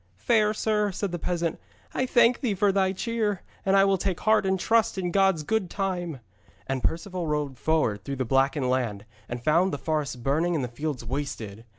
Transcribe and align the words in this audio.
'Fair 0.15 0.51
sir,' 0.51 0.91
said 0.91 1.11
the 1.11 1.19
peasant, 1.19 1.59
'I 1.93 2.07
thank 2.07 2.39
thee 2.39 2.55
for 2.55 2.71
thy 2.71 2.91
cheer, 2.91 3.43
and 3.63 3.75
I 3.77 3.85
will 3.85 3.99
take 3.99 4.21
heart 4.21 4.47
and 4.47 4.59
trust 4.59 4.97
in 4.97 5.11
God's 5.11 5.43
good 5.43 5.69
time.' 5.69 6.21
And 6.65 6.81
Perceval 6.83 7.27
rode 7.27 7.59
forward 7.59 8.03
through 8.03 8.15
the 8.15 8.25
blackened 8.25 8.67
land 8.71 9.05
and 9.29 9.43
found 9.43 9.71
the 9.71 9.77
forests 9.77 10.15
burning 10.15 10.55
and 10.55 10.63
the 10.63 10.67
fields 10.69 11.05
wasted. 11.05 11.65